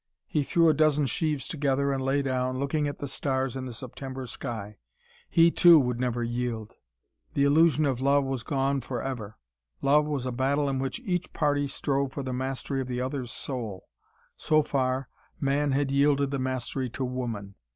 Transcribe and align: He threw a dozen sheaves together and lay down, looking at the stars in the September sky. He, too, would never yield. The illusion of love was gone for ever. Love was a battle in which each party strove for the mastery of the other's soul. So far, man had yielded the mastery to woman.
He 0.25 0.41
threw 0.41 0.67
a 0.67 0.73
dozen 0.73 1.05
sheaves 1.05 1.47
together 1.47 1.91
and 1.91 2.03
lay 2.03 2.23
down, 2.23 2.57
looking 2.57 2.87
at 2.87 2.97
the 2.97 3.07
stars 3.07 3.55
in 3.55 3.65
the 3.65 3.71
September 3.73 4.25
sky. 4.25 4.79
He, 5.29 5.51
too, 5.51 5.79
would 5.79 5.99
never 5.99 6.23
yield. 6.23 6.73
The 7.33 7.43
illusion 7.43 7.85
of 7.85 8.01
love 8.01 8.23
was 8.23 8.41
gone 8.41 8.81
for 8.81 9.03
ever. 9.03 9.37
Love 9.79 10.07
was 10.07 10.25
a 10.25 10.31
battle 10.31 10.67
in 10.69 10.79
which 10.79 10.99
each 11.01 11.31
party 11.33 11.67
strove 11.67 12.13
for 12.13 12.23
the 12.23 12.33
mastery 12.33 12.81
of 12.81 12.87
the 12.87 12.99
other's 12.99 13.29
soul. 13.31 13.89
So 14.35 14.63
far, 14.63 15.07
man 15.39 15.71
had 15.71 15.91
yielded 15.91 16.31
the 16.31 16.39
mastery 16.39 16.89
to 16.89 17.05
woman. 17.05 17.53